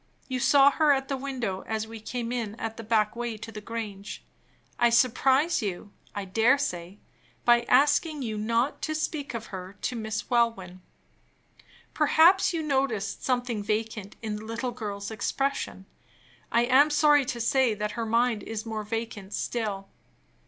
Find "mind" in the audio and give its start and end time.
18.07-18.41